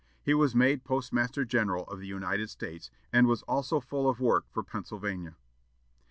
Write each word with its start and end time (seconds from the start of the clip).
He 0.23 0.33
was 0.33 0.55
made 0.55 0.83
postmaster 0.83 1.45
general 1.45 1.83
of 1.83 1.99
the 1.99 2.07
United 2.07 2.49
States, 2.49 2.89
and 3.13 3.27
was 3.27 3.43
also 3.43 3.79
full 3.79 4.09
of 4.09 4.19
work 4.19 4.47
for 4.49 4.63
Pennsylvania. 4.63 5.35